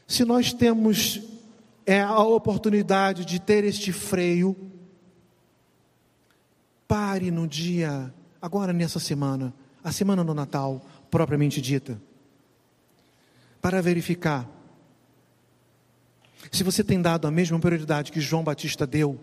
[0.08, 1.22] Se nós temos
[1.86, 4.56] é, a oportunidade de ter este freio,
[6.88, 9.54] pare no dia, agora nessa semana,
[9.84, 12.02] a semana do Natal, propriamente dita,
[13.62, 14.59] para verificar
[16.52, 19.19] se você tem dado a mesma prioridade que João Batista deu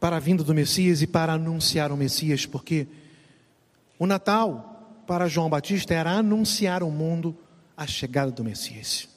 [0.00, 2.88] para a vinda do Messias e para anunciar o Messias, porque
[3.98, 7.36] o Natal para João Batista era anunciar ao mundo
[7.76, 9.08] a chegada do Messias.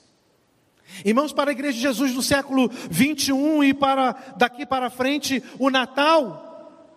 [1.03, 5.71] Irmãos, para a igreja de Jesus do século 21 e para daqui para frente, o
[5.71, 6.93] Natal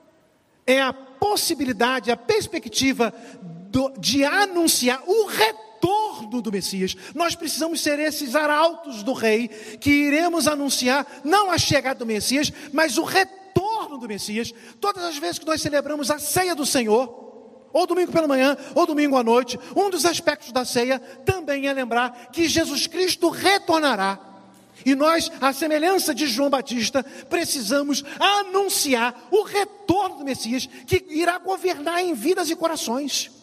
[0.67, 3.13] é a possibilidade, a perspectiva
[3.71, 5.68] do, de anunciar o retorno
[6.43, 6.97] do Messias.
[7.15, 12.53] Nós precisamos ser esses arautos do Rei que iremos anunciar não a chegada do Messias,
[12.73, 16.65] mas o retorno retorno do Messias, todas as vezes que nós celebramos a ceia do
[16.65, 17.27] Senhor,
[17.73, 21.73] ou domingo pela manhã, ou domingo à noite, um dos aspectos da ceia também é
[21.73, 24.19] lembrar que Jesus Cristo retornará.
[24.87, 31.37] E nós, à semelhança de João Batista, precisamos anunciar o retorno do Messias, que irá
[31.39, 33.38] governar em vidas e corações.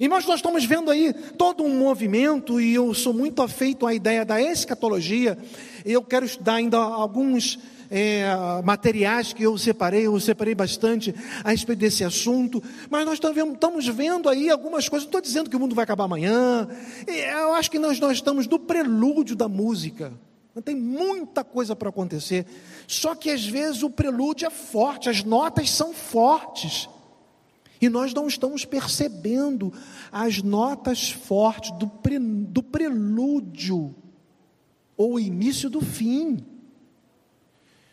[0.00, 4.24] Nós, nós estamos vendo aí todo um movimento, e eu sou muito afeito à ideia
[4.24, 5.38] da escatologia.
[5.84, 7.58] Eu quero estudar ainda alguns
[7.92, 8.24] é,
[8.64, 14.30] materiais que eu separei, eu separei bastante a respeito desse assunto, mas nós estamos vendo
[14.30, 16.66] aí algumas coisas, não estou dizendo que o mundo vai acabar amanhã,
[17.06, 20.10] eu acho que nós, nós estamos no prelúdio da música,
[20.64, 22.46] tem muita coisa para acontecer,
[22.86, 26.88] só que às vezes o prelúdio é forte, as notas são fortes,
[27.82, 29.72] e nós não estamos percebendo
[30.12, 33.92] as notas fortes do, pre, do prelúdio,
[34.96, 36.46] ou início do fim.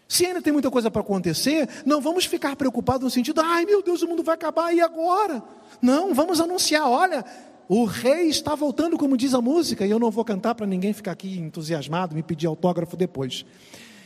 [0.08, 3.82] Se ainda tem muita coisa para acontecer, não vamos ficar preocupados no sentido, ai meu
[3.82, 5.43] Deus, o mundo vai acabar e agora?
[5.82, 7.25] Não, vamos anunciar, olha,
[7.67, 10.93] o rei está voltando, como diz a música, e eu não vou cantar para ninguém
[10.93, 13.43] ficar aqui entusiasmado, me pedir autógrafo depois.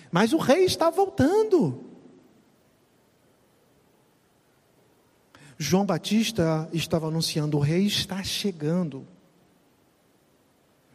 [0.10, 1.93] Mas o rei está voltando.
[5.58, 9.08] João Batista estava anunciando: o rei está chegando.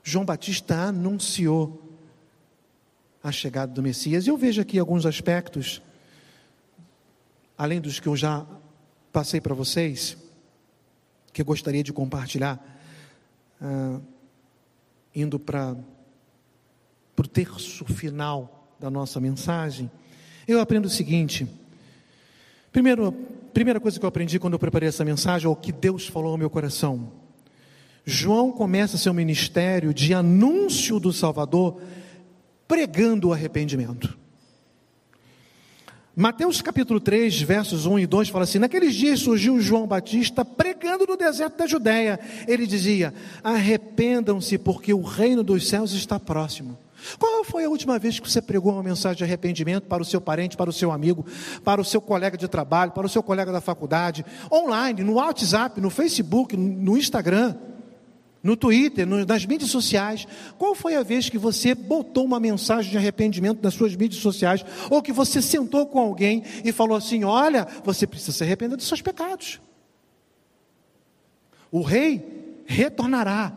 [0.02, 1.82] João Batista anunciou
[3.22, 4.26] a chegada do Messias.
[4.26, 5.82] E eu vejo aqui alguns aspectos,
[7.56, 8.46] além dos que eu já
[9.12, 10.16] passei para vocês,
[11.32, 12.58] que eu gostaria de compartilhar,
[13.60, 14.02] uh,
[15.14, 15.76] indo para
[17.16, 19.90] o terço final da nossa mensagem.
[20.46, 21.46] Eu aprendo o seguinte.
[22.72, 23.12] Primeiro,
[23.52, 26.32] primeira coisa que eu aprendi quando eu preparei essa mensagem, é o que Deus falou
[26.32, 27.12] ao meu coração.
[28.04, 31.80] João começa seu ministério de anúncio do Salvador
[32.66, 34.16] pregando o arrependimento.
[36.20, 41.06] Mateus capítulo 3, versos 1 e 2 fala assim: Naqueles dias surgiu João Batista pregando
[41.06, 42.18] no deserto da Judéia.
[42.48, 46.76] Ele dizia: Arrependam-se, porque o reino dos céus está próximo.
[47.18, 50.20] Qual foi a última vez que você pregou uma mensagem de arrependimento para o seu
[50.20, 51.24] parente, para o seu amigo,
[51.64, 55.80] para o seu colega de trabalho, para o seu colega da faculdade, online, no WhatsApp,
[55.80, 57.54] no Facebook, no Instagram?
[58.40, 60.26] no Twitter, nas mídias sociais.
[60.56, 64.64] Qual foi a vez que você botou uma mensagem de arrependimento nas suas mídias sociais?
[64.88, 68.86] Ou que você sentou com alguém e falou assim: Olha, você precisa se arrepender dos
[68.86, 69.60] seus pecados.
[71.70, 73.52] O rei retornará.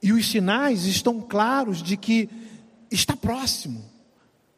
[0.00, 2.28] E os sinais estão claros de que
[2.90, 3.84] está próximo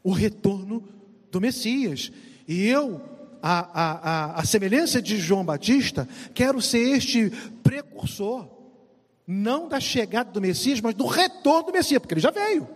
[0.02, 0.86] o retorno
[1.30, 2.10] do Messias.
[2.46, 3.00] E eu,
[3.42, 7.30] a, a, a, semelhança de João Batista, quero ser este
[7.62, 8.48] precursor
[9.26, 12.68] não da chegada do Messias, mas do retorno do Messias, porque ele já veio.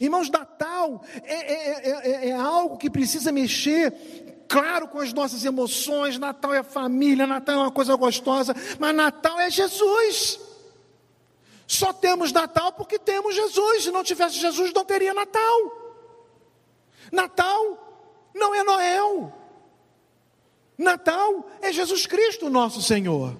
[0.00, 6.18] Irmãos, Natal é, é, é, é, algo que precisa mexer, claro, com as nossas emoções.
[6.18, 10.49] Natal é família, Natal é uma coisa gostosa, mas Natal é Jesus.
[11.70, 13.84] Só temos Natal porque temos Jesus.
[13.84, 15.54] Se não tivesse Jesus, não teria Natal.
[17.12, 19.32] Natal não é Noel.
[20.76, 23.36] Natal é Jesus Cristo, nosso Senhor.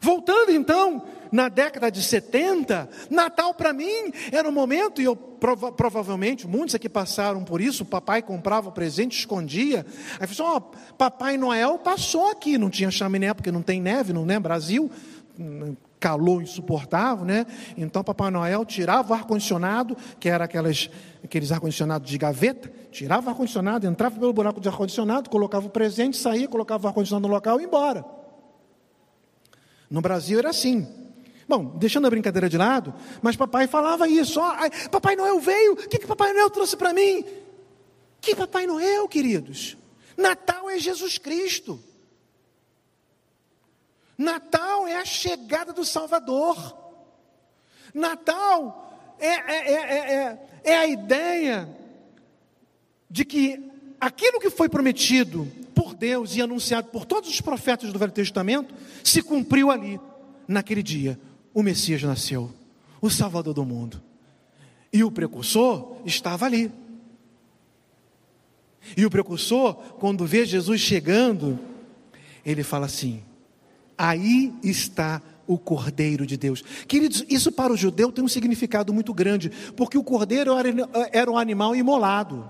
[0.00, 5.70] Voltando então, na década de 70, Natal para mim era um momento, e eu prova,
[5.70, 9.86] provavelmente, muitos aqui passaram por isso, o papai comprava o presente, escondia.
[10.18, 14.28] Aí falou assim, Papai Noel passou aqui, não tinha chaminé porque não tem neve, não
[14.28, 14.90] é Brasil,
[15.98, 17.46] calor insuportável, né?
[17.76, 20.90] Então Papai Noel tirava o ar-condicionado, que era aquelas,
[21.22, 26.16] aqueles ar-condicionados de gaveta, tirava o ar-condicionado, entrava pelo buraco de ar-condicionado, colocava o presente,
[26.16, 28.04] saía, colocava o ar-condicionado no local e ia embora.
[29.90, 30.86] No Brasil era assim.
[31.48, 34.38] Bom, deixando a brincadeira de lado, mas papai falava isso.
[34.38, 34.54] Ó,
[34.90, 37.24] papai Noel veio, o que, que Papai Noel trouxe para mim?
[38.20, 39.76] Que Papai Noel, queridos?
[40.16, 41.80] Natal é Jesus Cristo.
[44.18, 46.76] Natal é a chegada do Salvador.
[47.94, 51.68] Natal é, é, é, é, é a ideia
[53.08, 53.62] de que
[54.00, 58.74] aquilo que foi prometido por Deus e anunciado por todos os profetas do Velho Testamento
[59.04, 60.00] se cumpriu ali,
[60.48, 61.18] naquele dia.
[61.54, 62.52] O Messias nasceu,
[63.00, 64.02] o Salvador do mundo.
[64.92, 66.72] E o precursor estava ali.
[68.96, 71.58] E o precursor, quando vê Jesus chegando,
[72.44, 73.22] ele fala assim:
[73.98, 76.62] aí está o Cordeiro de Deus.
[76.86, 80.52] Queridos, isso para o judeu tem um significado muito grande, porque o cordeiro
[81.10, 82.48] era, um animal imolado.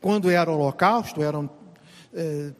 [0.00, 1.48] Quando era o holocausto, eram
[2.12, 2.52] é,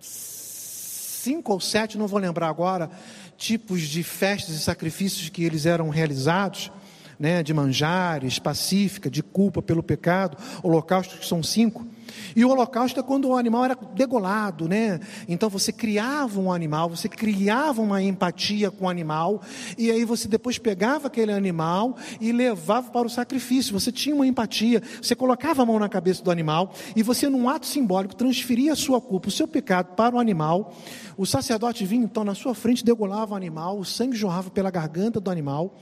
[0.00, 2.90] cinco ou sete, não vou lembrar agora,
[3.36, 6.72] tipos de festas e sacrifícios que eles eram realizados
[7.18, 11.86] né, de manjares, pacífica, de culpa pelo pecado, holocaustos que são cinco.
[12.34, 15.00] E o holocausto é quando o animal era degolado, né?
[15.28, 19.42] Então você criava um animal, você criava uma empatia com o animal,
[19.78, 23.72] e aí você depois pegava aquele animal e levava para o sacrifício.
[23.78, 27.48] Você tinha uma empatia, você colocava a mão na cabeça do animal e você, num
[27.48, 30.74] ato simbólico, transferia a sua culpa, o seu pecado para o animal.
[31.16, 35.20] O sacerdote vinha então na sua frente, degolava o animal, o sangue jorrava pela garganta
[35.20, 35.76] do animal.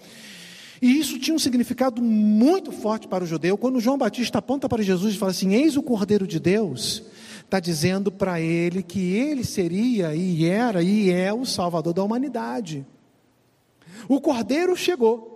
[0.83, 3.57] E isso tinha um significado muito forte para o judeu.
[3.57, 7.05] Quando João Batista aponta para Jesus e fala assim: Eis o Cordeiro de Deus,
[7.45, 12.85] está dizendo para ele que ele seria e era e é o Salvador da humanidade.
[14.09, 15.31] O Cordeiro chegou.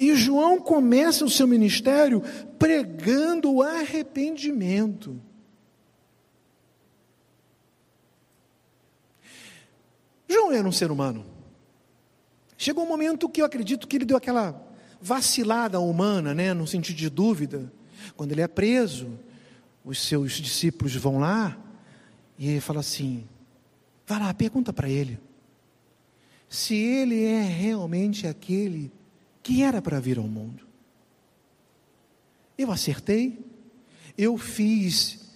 [0.00, 2.22] E João começa o seu ministério
[2.58, 5.20] pregando o arrependimento.
[10.26, 11.37] João era um ser humano.
[12.58, 14.60] Chegou um momento que eu acredito que ele deu aquela
[15.00, 17.72] vacilada humana, né, no sentido de dúvida.
[18.16, 19.18] Quando ele é preso,
[19.84, 21.56] os seus discípulos vão lá
[22.36, 23.24] e ele fala assim:
[24.04, 25.20] vai lá, pergunta para ele
[26.48, 28.90] se ele é realmente aquele
[29.42, 30.66] que era para vir ao mundo.
[32.56, 33.38] Eu acertei,
[34.16, 35.30] eu fiz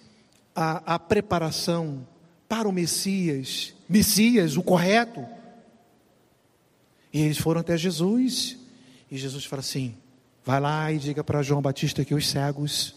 [0.54, 2.06] a, a preparação
[2.48, 5.24] para o Messias, Messias, o correto
[7.12, 8.56] e eles foram até Jesus,
[9.10, 9.94] e Jesus fala assim:
[10.44, 12.94] vai lá e diga para João Batista que os cegos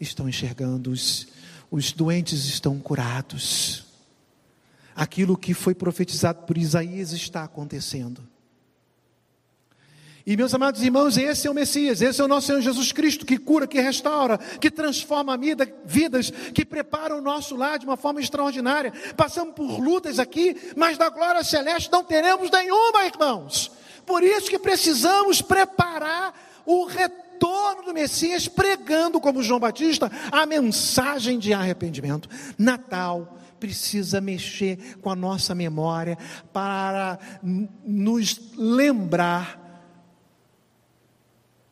[0.00, 1.28] estão enxergando, os,
[1.70, 3.84] os doentes estão curados.
[4.96, 8.22] Aquilo que foi profetizado por Isaías está acontecendo.
[10.26, 13.26] E meus amados irmãos, esse é o Messias, esse é o nosso Senhor Jesus Cristo,
[13.26, 17.96] que cura, que restaura, que transforma vida, vidas, que prepara o nosso lar de uma
[17.96, 18.90] forma extraordinária.
[19.18, 23.70] Passamos por lutas aqui, mas da glória celeste não teremos nenhuma, irmãos.
[24.06, 26.32] Por isso que precisamos preparar
[26.64, 32.30] o retorno do Messias, pregando, como João Batista, a mensagem de arrependimento.
[32.56, 36.16] Natal precisa mexer com a nossa memória
[36.50, 39.63] para nos lembrar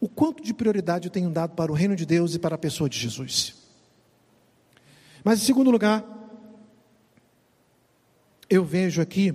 [0.02, 2.58] o quanto de prioridade eu tenho dado para o reino de Deus e para a
[2.58, 3.54] pessoa de Jesus.
[5.22, 6.04] Mas em segundo lugar,
[8.50, 9.32] eu vejo aqui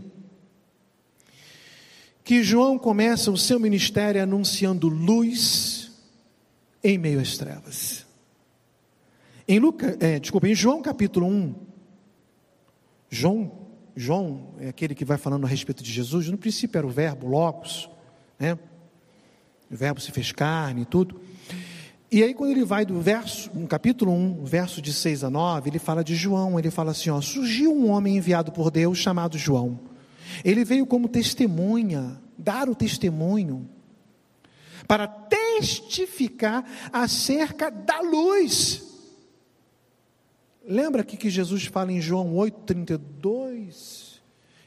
[2.22, 5.90] que João começa o seu ministério anunciando luz
[6.84, 8.06] em meio às trevas.
[9.48, 11.56] Em Lucas, é, desculpa, em João capítulo 1,
[13.10, 16.90] João, João é aquele que vai falando a respeito de Jesus, no princípio era o
[16.90, 17.90] verbo, logos,
[18.38, 18.60] né?
[19.70, 21.20] O verbo se fez carne e tudo.
[22.10, 25.70] E aí, quando ele vai do verso, no capítulo 1, verso de 6 a 9,
[25.70, 29.38] ele fala de João, ele fala assim: ó, surgiu um homem enviado por Deus chamado
[29.38, 29.78] João.
[30.44, 33.68] Ele veio como testemunha, dar o testemunho,
[34.88, 38.84] para testificar acerca da luz.
[40.66, 44.22] Lembra aqui que Jesus fala em João 8,32?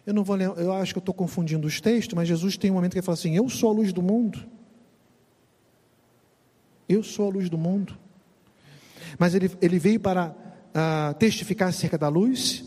[0.04, 2.70] Eu não vou lembrar, eu acho que eu estou confundindo os textos, mas Jesus tem
[2.70, 4.59] um momento que ele fala assim: Eu sou a luz do mundo.
[6.90, 7.96] Eu sou a luz do mundo.
[9.16, 12.64] Mas ele, ele veio para uh, testificar acerca da luz,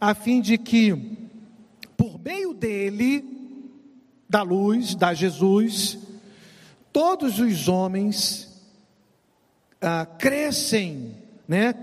[0.00, 1.18] a fim de que,
[1.94, 3.22] por meio dele,
[4.26, 5.98] da luz, da Jesus,
[6.90, 8.48] todos os homens
[9.82, 11.14] uh, crescem,
[11.46, 11.74] né,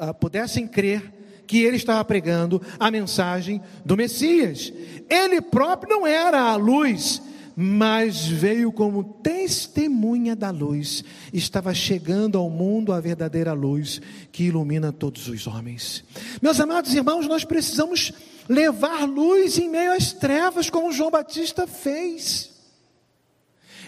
[0.00, 1.14] uh, pudessem crer
[1.46, 4.72] que ele estava pregando a mensagem do Messias.
[5.08, 7.22] Ele próprio não era a luz,
[7.60, 14.92] mas veio como testemunha da luz, estava chegando ao mundo a verdadeira luz que ilumina
[14.92, 16.04] todos os homens.
[16.40, 18.12] Meus amados irmãos, nós precisamos
[18.48, 22.52] levar luz em meio às trevas, como João Batista fez.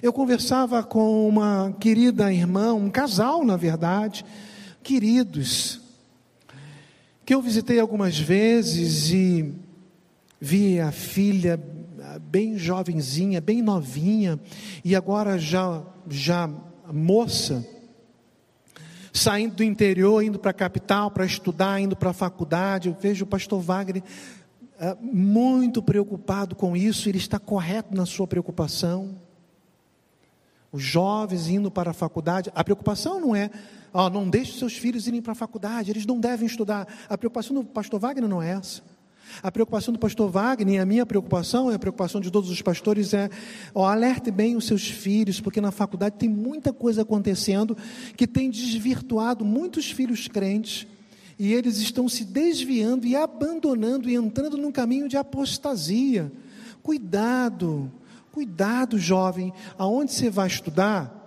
[0.03, 4.25] Eu conversava com uma querida irmã, um casal, na verdade,
[4.83, 5.81] queridos,
[7.25, 9.55] que eu visitei algumas vezes e
[10.41, 11.57] vi a filha
[12.21, 14.39] bem jovenzinha, bem novinha,
[14.85, 16.49] e agora já, já
[16.93, 17.67] moça,
[19.13, 22.89] saindo do interior, indo para a capital para estudar, indo para a faculdade.
[22.89, 24.03] Eu vejo o pastor Wagner
[24.79, 29.21] é, muito preocupado com isso, ele está correto na sua preocupação.
[30.73, 33.51] Os jovens indo para a faculdade, a preocupação não é,
[33.93, 36.87] ó, não deixe seus filhos irem para a faculdade, eles não devem estudar.
[37.09, 38.83] A preocupação do pastor Wagner não é essa.
[39.43, 42.63] A preocupação do pastor Wagner, e a minha preocupação, e a preocupação de todos os
[42.63, 43.29] pastores é:
[43.75, 47.77] ó, alerte bem os seus filhos, porque na faculdade tem muita coisa acontecendo
[48.17, 50.87] que tem desvirtuado muitos filhos crentes
[51.39, 56.31] e eles estão se desviando e abandonando e entrando num caminho de apostasia.
[56.83, 57.91] Cuidado,
[58.31, 61.20] cuidado, jovem, aonde você vai estudar,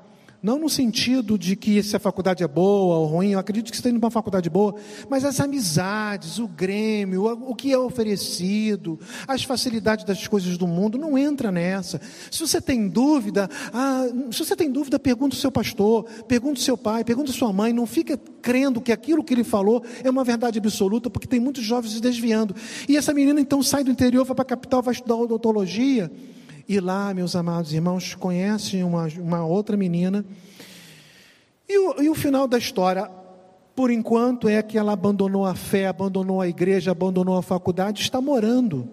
[0.44, 3.78] não no sentido de que se a faculdade é boa ou ruim, eu acredito que
[3.78, 4.76] você para uma faculdade boa,
[5.10, 10.98] mas as amizades, o grêmio, o que é oferecido, as facilidades das coisas do mundo,
[10.98, 12.02] não entra nessa.
[12.30, 16.64] Se você tem dúvida, ah, se você tem dúvida, pergunta o seu pastor, pergunta o
[16.64, 20.10] seu pai, pergunta a sua mãe, não fica crendo que aquilo que ele falou é
[20.10, 22.54] uma verdade absoluta, porque tem muitos jovens se desviando.
[22.90, 26.12] E essa menina então sai do interior, vai para a capital, vai estudar odontologia.
[26.68, 30.26] E lá, meus amados irmãos, conhecem uma, uma outra menina.
[31.68, 33.10] E o, e o final da história,
[33.76, 38.22] por enquanto, é que ela abandonou a fé, abandonou a igreja, abandonou a faculdade, está
[38.22, 38.88] morando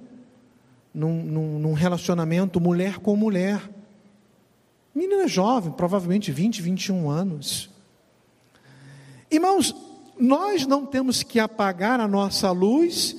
[0.92, 3.60] num, num, num relacionamento mulher com mulher.
[4.94, 7.70] Menina jovem, provavelmente 20, 21 anos.
[9.30, 9.74] Irmãos,
[10.18, 13.16] nós não temos que apagar a nossa luz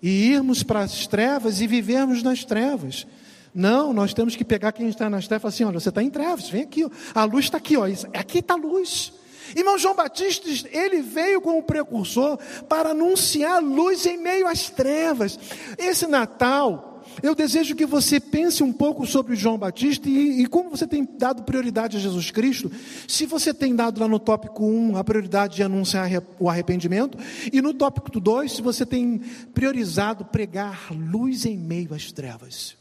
[0.00, 3.06] e irmos para as trevas e vivermos nas trevas.
[3.54, 6.02] Não, nós temos que pegar quem está nas trevas e falar assim: olha, você está
[6.02, 7.84] em trevas, vem aqui, a luz está aqui, ó.
[8.14, 9.12] aqui está a luz.
[9.56, 12.38] Irmão João Batista, ele veio como precursor
[12.68, 15.38] para anunciar luz em meio às trevas.
[15.78, 20.70] Esse Natal, eu desejo que você pense um pouco sobre João Batista e, e, como
[20.70, 22.70] você tem dado prioridade a Jesus Cristo.
[23.06, 27.18] Se você tem dado lá no tópico 1 a prioridade de anunciar o arrependimento,
[27.52, 29.20] e no tópico 2, se você tem
[29.54, 32.77] priorizado pregar luz em meio às trevas.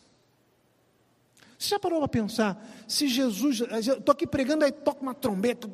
[1.57, 2.63] Você já parou para pensar?
[2.87, 3.61] Se Jesus.
[3.61, 5.67] Estou aqui pregando, aí toca uma trombeta,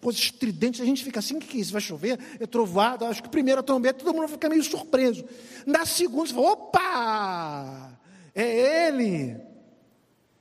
[0.00, 1.72] coisas estridentes, a gente fica assim: o que é isso?
[1.72, 2.18] Vai chover?
[2.40, 3.04] É trovado?
[3.04, 5.24] Acho que primeira trombeta, todo mundo fica meio surpreso.
[5.64, 7.98] Na segunda, você fala: opa!
[8.34, 9.36] É ele!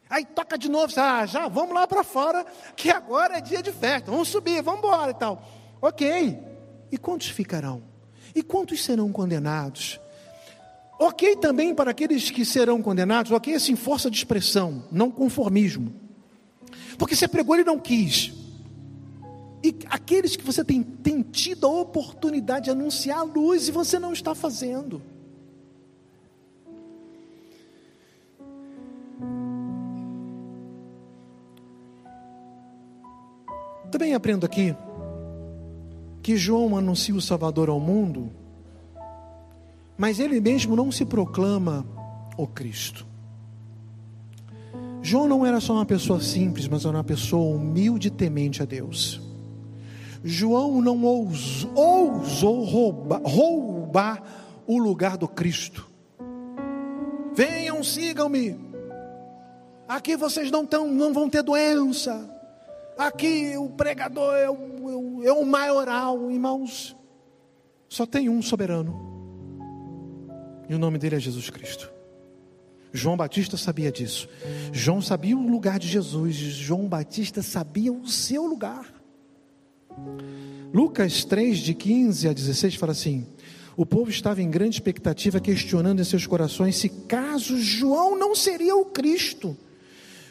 [0.10, 2.44] Aí toca de novo, ah, já vamos lá para fora,
[2.76, 5.48] que agora é dia de festa, vamos subir, vamos embora e tal.
[5.80, 6.40] Ok.
[6.92, 7.84] E quantos ficarão?
[8.34, 10.00] E quantos serão condenados?
[11.00, 15.94] Ok também para aqueles que serão condenados, ok assim, força de expressão, não conformismo.
[16.98, 18.34] Porque você pregou, ele não quis.
[19.64, 23.98] E aqueles que você tem, tem tido a oportunidade de anunciar a luz e você
[23.98, 25.02] não está fazendo.
[33.90, 34.76] Também aprendo aqui
[36.22, 38.32] que João anuncia o Salvador ao mundo
[40.00, 41.86] mas ele mesmo não se proclama
[42.38, 43.06] o Cristo.
[45.02, 48.66] João não era só uma pessoa simples, mas era uma pessoa humilde e temente a
[48.66, 49.22] Deus.
[50.24, 54.24] João não ousou, ousou roubar, roubar
[54.66, 55.86] o lugar do Cristo.
[57.36, 58.58] Venham, sigam-me.
[59.86, 62.30] Aqui vocês não, tão, não vão ter doença.
[62.98, 66.96] Aqui o pregador é o, é o maioral, irmãos.
[67.90, 69.09] Só tem um soberano.
[70.70, 71.92] E o nome dele é Jesus Cristo.
[72.94, 74.30] João Batista sabia disso.
[74.72, 76.36] João sabia o lugar de Jesus.
[76.36, 78.94] João Batista sabia o seu lugar.
[80.72, 83.26] Lucas 3, de 15 a 16, fala assim:
[83.76, 88.76] O povo estava em grande expectativa, questionando em seus corações se caso João não seria
[88.76, 89.58] o Cristo.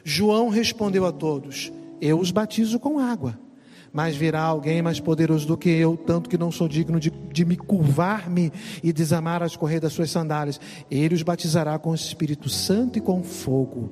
[0.04, 3.38] João respondeu a todos: Eu os batizo com água
[3.98, 7.44] mas virá alguém mais poderoso do que eu, tanto que não sou digno de, de
[7.44, 10.60] me curvar-me e desamar as correias das suas sandálias.
[10.88, 13.90] Ele os batizará com o Espírito Santo e com fogo.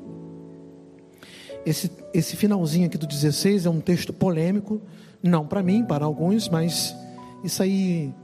[1.66, 4.80] Esse, esse finalzinho aqui do 16 é um texto polêmico,
[5.20, 6.94] não para mim, para alguns, mas
[7.42, 8.14] isso aí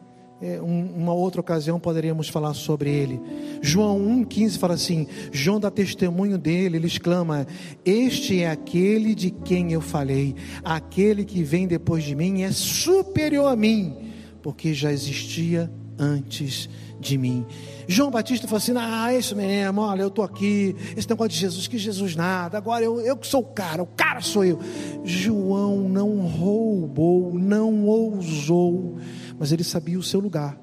[0.60, 3.20] uma outra ocasião poderíamos falar sobre ele.
[3.60, 7.46] João 1,15 fala assim: João dá testemunho dele, ele exclama:
[7.84, 10.34] Este é aquele de quem eu falei,
[10.64, 13.96] aquele que vem depois de mim é superior a mim,
[14.42, 16.68] porque já existia antes
[16.98, 17.46] de mim.
[17.86, 21.36] João Batista falou assim: Ah, é isso mesmo, olha, eu estou aqui, esse negócio de
[21.36, 24.58] Jesus, que Jesus nada, agora eu, eu que sou o cara, o cara sou eu.
[25.04, 28.98] João não roubou, não ousou
[29.42, 30.56] mas ele sabia o seu lugar.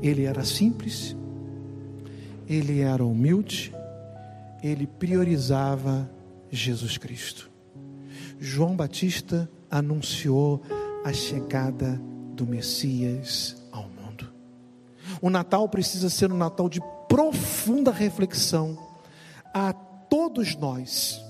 [0.00, 1.16] Ele era simples,
[2.46, 3.74] ele era humilde,
[4.62, 6.08] ele priorizava
[6.48, 7.50] Jesus Cristo.
[8.38, 10.62] João Batista anunciou
[11.04, 12.00] a chegada
[12.36, 14.32] do Messias ao mundo.
[15.20, 18.78] O Natal precisa ser um Natal de profunda reflexão
[19.52, 21.20] a todos nós,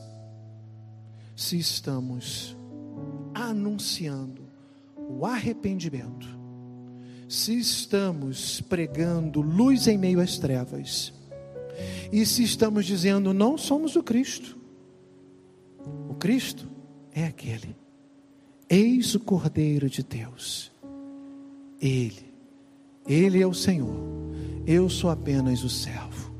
[1.35, 2.55] se estamos
[3.33, 4.44] anunciando
[5.09, 6.27] o arrependimento,
[7.29, 11.13] se estamos pregando luz em meio às trevas,
[12.13, 14.57] e se estamos dizendo não somos o Cristo,
[16.09, 16.69] o Cristo
[17.13, 17.77] é aquele,
[18.69, 20.71] eis o Cordeiro de Deus,
[21.81, 22.33] Ele,
[23.07, 24.05] Ele é o Senhor,
[24.67, 26.33] eu sou apenas o servo.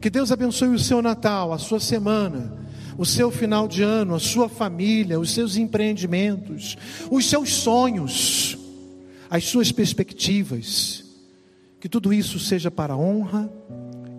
[0.00, 2.56] Que Deus abençoe o seu Natal, a sua semana,
[2.98, 6.76] o seu final de ano, a sua família, os seus empreendimentos,
[7.08, 8.58] os seus sonhos,
[9.30, 11.04] as suas perspectivas.
[11.80, 13.48] Que tudo isso seja para a honra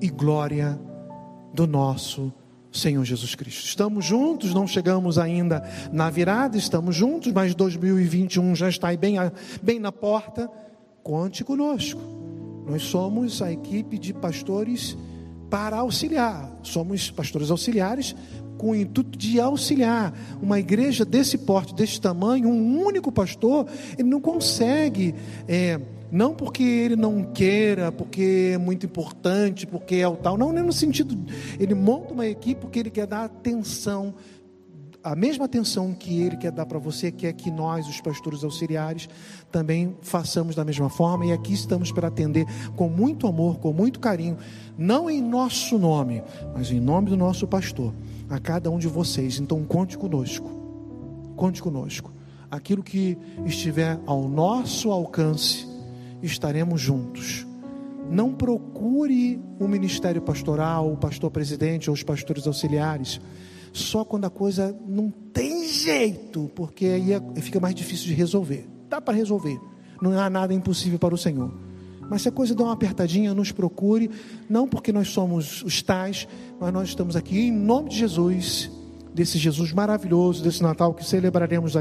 [0.02, 0.80] e glória
[1.54, 2.32] do nosso
[2.72, 3.66] Senhor Jesus Cristo.
[3.66, 5.62] Estamos juntos, não chegamos ainda
[5.92, 9.16] na virada, estamos juntos, mas 2021 já está aí bem,
[9.62, 10.50] bem na porta.
[11.04, 12.00] Conte conosco.
[12.66, 14.96] Nós somos a equipe de pastores
[15.50, 16.50] para auxiliar.
[16.64, 18.16] Somos pastores auxiliares
[18.60, 20.14] com o intuito de auxiliar.
[20.42, 23.66] Uma igreja desse porte, desse tamanho, um único pastor,
[23.98, 25.16] ele não consegue,
[25.48, 25.80] é,
[26.12, 30.62] não porque ele não queira, porque é muito importante, porque é o tal, não, é
[30.62, 31.18] no sentido,
[31.58, 34.14] ele monta uma equipe porque ele quer dar atenção
[35.02, 39.08] a mesma atenção que Ele quer dar para você, quer que nós, os pastores auxiliares,
[39.50, 41.26] também façamos da mesma forma.
[41.26, 42.46] E aqui estamos para atender
[42.76, 44.38] com muito amor, com muito carinho,
[44.78, 46.22] não em nosso nome,
[46.54, 47.94] mas em nome do nosso pastor,
[48.30, 49.40] a cada um de vocês.
[49.40, 50.50] Então, conte conosco,
[51.36, 52.14] conte conosco.
[52.50, 55.68] Aquilo que estiver ao nosso alcance,
[56.22, 57.46] estaremos juntos.
[58.10, 63.22] Não procure o ministério pastoral, o pastor presidente ou os pastores auxiliares
[63.72, 68.68] só quando a coisa não tem jeito, porque aí é, fica mais difícil de resolver.
[68.90, 69.60] Dá para resolver,
[70.02, 71.52] não há nada impossível para o Senhor.
[72.10, 74.10] Mas se a coisa dá uma apertadinha, nos procure,
[74.50, 76.28] não porque nós somos os tais,
[76.60, 78.72] mas nós estamos aqui em nome de Jesus,
[79.14, 81.74] desse Jesus maravilhoso, desse Natal que celebraremos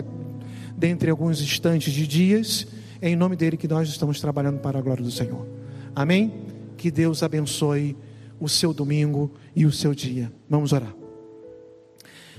[0.77, 2.67] dentre alguns instantes de dias.
[3.01, 5.47] É em nome dele que nós estamos trabalhando para a glória do Senhor.
[5.95, 6.33] Amém?
[6.77, 7.97] Que Deus abençoe
[8.39, 10.33] o seu domingo e o seu dia.
[10.49, 10.95] Vamos orar.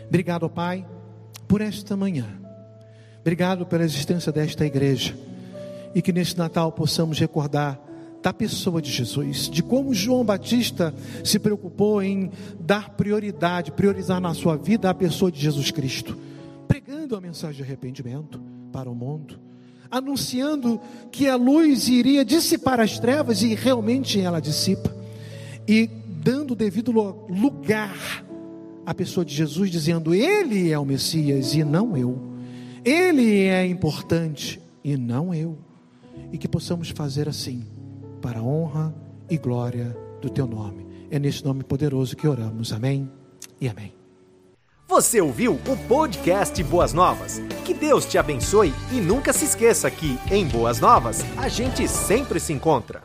[0.08, 0.86] Obrigado, Pai,
[1.48, 2.26] por esta manhã.
[3.22, 5.29] Obrigado pela existência desta igreja.
[5.94, 7.80] E que neste Natal possamos recordar
[8.22, 14.34] da pessoa de Jesus, de como João Batista se preocupou em dar prioridade, priorizar na
[14.34, 16.18] sua vida a pessoa de Jesus Cristo,
[16.68, 19.40] pregando a mensagem de arrependimento para o mundo,
[19.90, 20.80] anunciando
[21.12, 24.94] que a luz iria dissipar as trevas e realmente ela dissipa,
[25.68, 25.90] e
[26.22, 28.26] dando devido lugar
[28.86, 32.20] a pessoa de Jesus, dizendo: Ele é o Messias e não eu.
[32.84, 35.69] Ele é importante e não eu.
[36.32, 37.66] E que possamos fazer assim,
[38.22, 38.94] para a honra
[39.30, 40.88] e glória do Teu nome.
[41.10, 42.72] É nesse nome poderoso que oramos.
[42.72, 43.10] Amém
[43.60, 43.94] e amém.
[44.88, 47.40] Você ouviu o podcast Boas Novas?
[47.64, 52.40] Que Deus te abençoe e nunca se esqueça que, em Boas Novas, a gente sempre
[52.40, 53.04] se encontra.